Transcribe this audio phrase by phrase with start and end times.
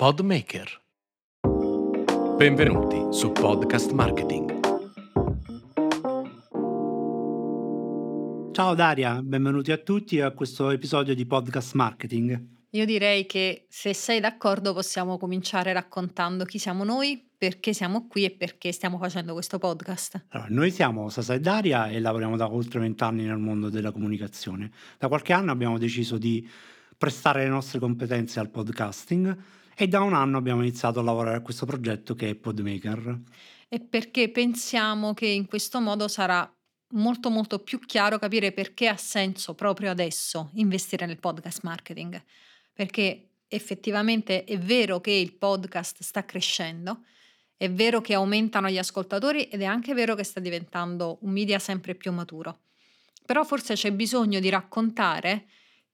[0.00, 0.80] Podmaker.
[2.38, 4.60] Benvenuti su Podcast Marketing.
[8.52, 12.46] Ciao Daria, benvenuti a tutti a questo episodio di Podcast Marketing.
[12.70, 18.24] Io direi che se sei d'accordo possiamo cominciare raccontando chi siamo noi, perché siamo qui
[18.24, 20.28] e perché stiamo facendo questo podcast.
[20.28, 24.70] Allora, noi siamo Sasa e Daria e lavoriamo da oltre vent'anni nel mondo della comunicazione.
[24.96, 26.48] Da qualche anno abbiamo deciso di
[26.96, 31.42] prestare le nostre competenze al podcasting e da un anno abbiamo iniziato a lavorare a
[31.42, 33.20] questo progetto che è Podmaker.
[33.68, 36.50] E perché pensiamo che in questo modo sarà
[36.92, 42.22] molto molto più chiaro capire perché ha senso proprio adesso investire nel podcast marketing.
[42.72, 47.04] Perché effettivamente è vero che il podcast sta crescendo,
[47.56, 51.58] è vero che aumentano gli ascoltatori ed è anche vero che sta diventando un media
[51.58, 52.60] sempre più maturo.
[53.26, 55.46] Però forse c'è bisogno di raccontare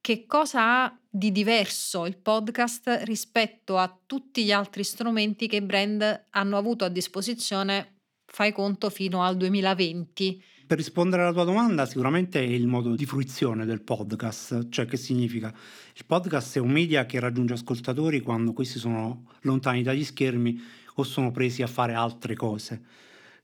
[0.00, 5.62] che cosa ha di diverso il podcast rispetto a tutti gli altri strumenti che i
[5.62, 10.42] brand hanno avuto a disposizione, fai conto, fino al 2020.
[10.66, 14.96] Per rispondere alla tua domanda, sicuramente è il modo di fruizione del podcast, cioè che
[14.96, 15.52] significa?
[15.94, 20.62] Il podcast è un media che raggiunge ascoltatori quando questi sono lontani dagli schermi
[20.94, 22.80] o sono presi a fare altre cose.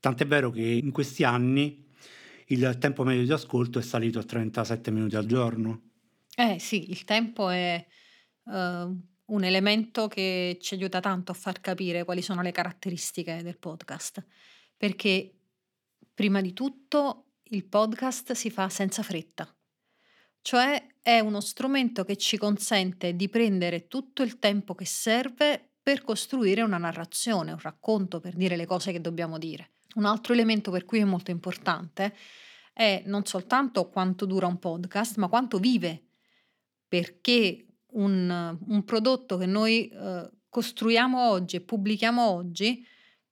[0.00, 1.86] Tant'è vero che in questi anni
[2.46, 5.91] il tempo medio di ascolto è salito a 37 minuti al giorno
[6.36, 7.84] eh sì, il tempo è,
[8.44, 13.58] uhm, un elemento che ci aiuta tanto a far capire quali sono le caratteristiche del
[13.58, 14.24] podcast,
[14.76, 15.34] perché
[16.12, 19.54] prima di tutto il podcast si fa senza fretta,
[20.42, 26.02] cioè è uno strumento che ci consente di prendere tutto il tempo che serve per
[26.02, 29.72] costruire una narrazione, un racconto, per dire le cose che dobbiamo dire.
[29.94, 32.14] Un altro elemento per cui è molto importante
[32.72, 36.11] è non soltanto quanto dura un podcast, ma quanto vive
[36.92, 42.86] perché un, un prodotto che noi eh, costruiamo oggi e pubblichiamo oggi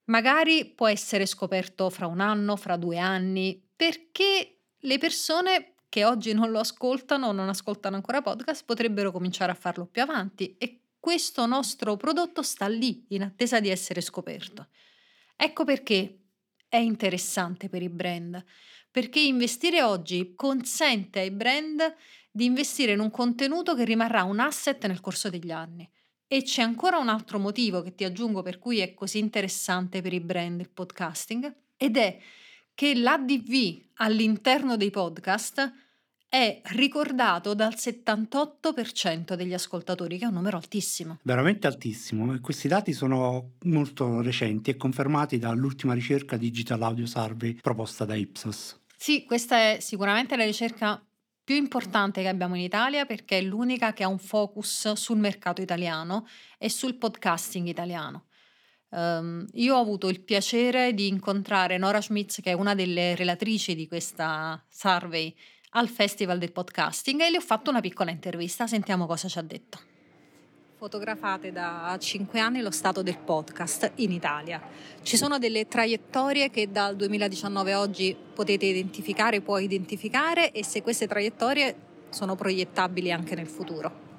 [0.04, 6.32] magari può essere scoperto fra un anno, fra due anni, perché le persone che oggi
[6.32, 10.56] non lo ascoltano o non ascoltano ancora podcast potrebbero cominciare a farlo più avanti.
[10.56, 14.68] E questo nostro prodotto sta lì in attesa di essere scoperto.
[15.36, 16.18] Ecco perché
[16.66, 18.42] è interessante per i brand,
[18.90, 21.94] perché investire oggi consente ai brand
[22.30, 25.88] di investire in un contenuto che rimarrà un asset nel corso degli anni.
[26.26, 30.12] E c'è ancora un altro motivo che ti aggiungo per cui è così interessante per
[30.12, 32.18] i brand il podcasting, ed è
[32.74, 35.72] che l'ADV all'interno dei podcast
[36.30, 41.18] è ricordato dal 78% degli ascoltatori, che è un numero altissimo.
[41.24, 42.32] Veramente altissimo.
[42.32, 48.14] E questi dati sono molto recenti e confermati dall'ultima ricerca Digital Audio Survey proposta da
[48.14, 48.78] Ipsos.
[48.96, 51.04] Sì, questa è sicuramente la ricerca
[51.50, 55.60] più importante che abbiamo in Italia perché è l'unica che ha un focus sul mercato
[55.60, 56.28] italiano
[56.58, 58.26] e sul podcasting italiano.
[58.90, 63.74] Um, io ho avuto il piacere di incontrare Nora Schmitz, che è una delle relatrici
[63.74, 65.34] di questa survey
[65.70, 68.68] al Festival del Podcasting, e le ho fatto una piccola intervista.
[68.68, 69.89] Sentiamo cosa ci ha detto
[70.80, 74.62] fotografate da 5 anni lo stato del podcast in Italia.
[75.02, 80.80] Ci sono delle traiettorie che dal 2019 a oggi potete identificare, puoi identificare e se
[80.80, 81.74] queste traiettorie
[82.08, 84.09] sono proiettabili anche nel futuro.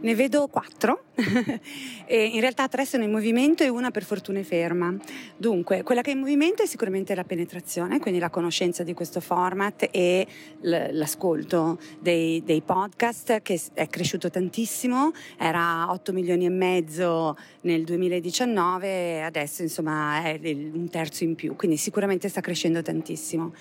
[0.00, 4.94] Ne vedo quattro, in realtà tre sono in movimento e una per fortuna è ferma.
[5.36, 9.18] Dunque, quella che è in movimento è sicuramente la penetrazione, quindi la conoscenza di questo
[9.20, 10.24] format e
[10.60, 18.86] l'ascolto dei, dei podcast che è cresciuto tantissimo, era 8 milioni e mezzo nel 2019
[18.86, 23.52] e adesso insomma è un terzo in più, quindi sicuramente sta crescendo tantissimo.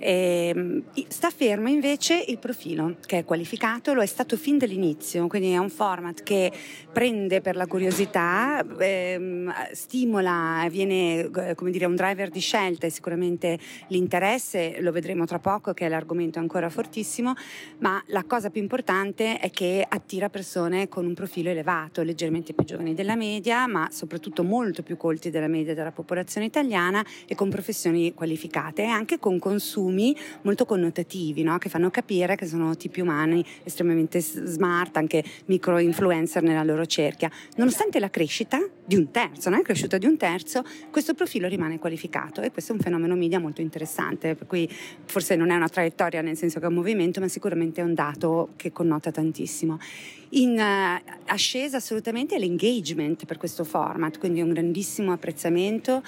[0.00, 5.26] E, ehm, sta fermo invece il profilo che è qualificato, lo è stato fin dall'inizio,
[5.26, 6.50] quindi è un format che
[6.90, 12.90] prende per la curiosità, ehm, stimola, viene eh, come dire un driver di scelta e
[12.90, 13.58] sicuramente
[13.88, 17.34] l'interesse, lo vedremo tra poco che è l'argomento ancora fortissimo,
[17.78, 22.64] ma la cosa più importante è che attira persone con un profilo elevato, leggermente più
[22.64, 27.50] giovani della media, ma soprattutto molto più colti della media della popolazione italiana e con
[27.50, 31.58] professioni qualificate e anche con consumi consumi molto connotativi, no?
[31.58, 37.30] che fanno capire che sono tipi umani estremamente smart, anche micro influencer nella loro cerchia.
[37.56, 41.78] Nonostante la crescita di un terzo, non è cresciuta di un terzo, questo profilo rimane
[41.78, 44.68] qualificato e questo è un fenomeno media molto interessante, per cui
[45.04, 47.94] forse non è una traiettoria nel senso che è un movimento, ma sicuramente è un
[47.94, 49.78] dato che connota tantissimo.
[50.32, 56.02] In uh, ascesa assolutamente l'engagement per questo format, quindi un grandissimo apprezzamento.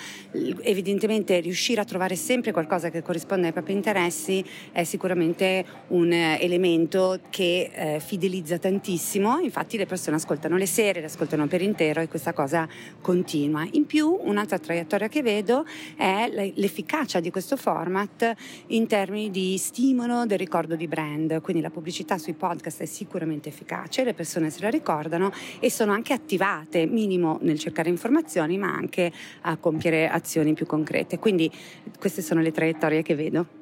[0.60, 7.19] Evidentemente riuscire a trovare sempre qualcosa che corrisponde ai propri interessi è sicuramente un elemento
[7.30, 12.06] che eh, fidelizza tantissimo, infatti le persone ascoltano le serie, le ascoltano per intero e
[12.06, 12.69] questa cosa
[13.00, 13.66] continua.
[13.72, 15.64] In più un'altra traiettoria che vedo
[15.96, 18.34] è l'efficacia di questo format
[18.69, 23.48] in termini di stimolo del ricordo di brand, quindi la pubblicità sui podcast è sicuramente
[23.48, 28.73] efficace, le persone se la ricordano e sono anche attivate, minimo nel cercare informazioni, ma
[28.73, 29.12] anche
[29.43, 31.19] a compiere azioni più concrete.
[31.19, 31.50] Quindi
[31.99, 33.61] queste sono le traiettorie che vedo.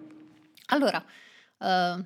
[0.67, 1.03] Allora,
[1.59, 2.05] uh,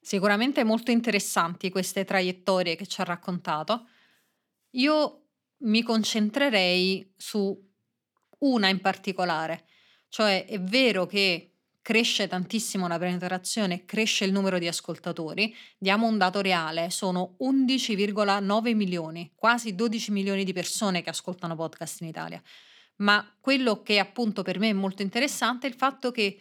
[0.00, 3.86] sicuramente molto interessanti queste traiettorie che ci ha raccontato.
[4.70, 5.20] Io
[5.58, 7.56] mi concentrerei su
[8.40, 9.64] una in particolare,
[10.08, 11.53] cioè è vero che
[11.84, 18.74] cresce tantissimo la penetrazione, cresce il numero di ascoltatori, diamo un dato reale, sono 11,9
[18.74, 22.42] milioni, quasi 12 milioni di persone che ascoltano podcast in Italia.
[22.96, 26.38] Ma quello che appunto per me è molto interessante è il fatto che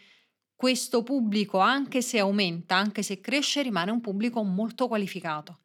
[0.56, 5.64] questo pubblico, anche se aumenta, anche se cresce, rimane un pubblico molto qualificato.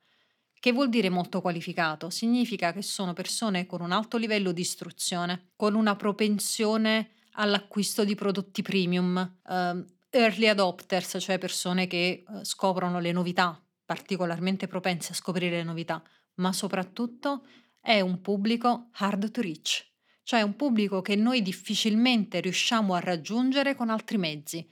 [0.59, 2.11] Che vuol dire molto qualificato?
[2.11, 8.15] Significa che sono persone con un alto livello di istruzione, con una propensione all'acquisto di
[8.15, 15.15] prodotti premium, uh, early adopters, cioè persone che uh, scoprono le novità, particolarmente propense a
[15.15, 16.03] scoprire le novità,
[16.35, 17.47] ma soprattutto
[17.81, 19.87] è un pubblico hard to reach,
[20.23, 24.69] cioè un pubblico che noi difficilmente riusciamo a raggiungere con altri mezzi,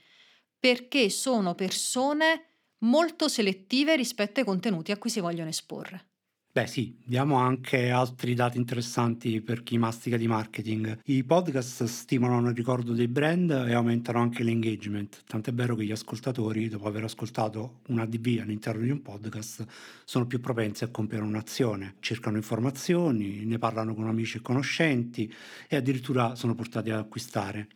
[0.59, 2.43] perché sono persone
[2.79, 6.09] molto selettive rispetto ai contenuti a cui si vogliono esporre.
[6.51, 11.01] Beh sì, diamo anche altri dati interessanti per chi mastica di marketing.
[11.05, 15.91] I podcast stimolano il ricordo dei brand e aumentano anche l'engagement, tant'è vero che gli
[15.91, 19.65] ascoltatori, dopo aver ascoltato un ADV all'interno di un podcast,
[20.03, 25.31] sono più propensi a compiere un'azione, cercano informazioni, ne parlano con amici e conoscenti
[25.67, 27.67] e addirittura sono portati ad acquistare.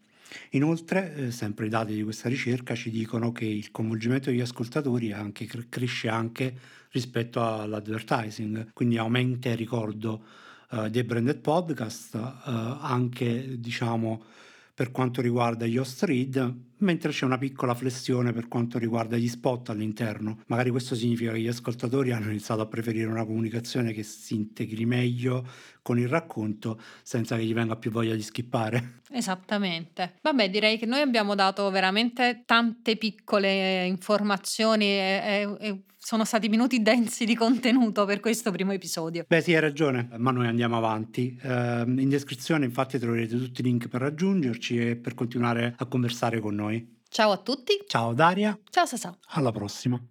[0.52, 5.12] Inoltre, eh, sempre i dati di questa ricerca ci dicono che il coinvolgimento degli ascoltatori
[5.12, 6.54] anche, cresce anche
[6.92, 10.24] rispetto all'advertising, quindi aumenta il ricordo
[10.72, 14.24] eh, dei branded podcast, eh, anche diciamo
[14.74, 19.28] per quanto riguarda gli host read, mentre c'è una piccola flessione per quanto riguarda gli
[19.28, 20.42] spot all'interno.
[20.48, 24.86] Magari questo significa che gli ascoltatori hanno iniziato a preferire una comunicazione che si integri
[24.86, 25.48] meglio
[25.82, 29.02] con il racconto senza che gli venga più voglia di skippare.
[29.12, 30.18] Esattamente.
[30.22, 35.22] Vabbè, direi che noi abbiamo dato veramente tante piccole informazioni e,
[35.60, 39.24] e, e sono stati minuti densi di contenuto per questo primo episodio.
[39.28, 41.40] Beh, sì, hai ragione, ma noi andiamo avanti.
[41.44, 46.40] Uh, in descrizione, infatti, troverete tutti i link per raggiungerci e per continuare a conversare
[46.40, 47.00] con noi.
[47.08, 47.84] Ciao a tutti.
[47.88, 48.58] Ciao Daria.
[48.70, 49.16] Ciao Sasà.
[49.28, 50.02] Alla prossima.